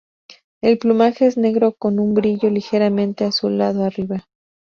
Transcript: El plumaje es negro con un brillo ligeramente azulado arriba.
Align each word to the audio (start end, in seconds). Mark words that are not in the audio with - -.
El 0.63 0.79
plumaje 0.79 1.27
es 1.27 1.37
negro 1.37 1.73
con 1.73 1.99
un 1.99 2.15
brillo 2.15 2.49
ligeramente 2.49 3.23
azulado 3.23 3.83
arriba. 3.83 4.25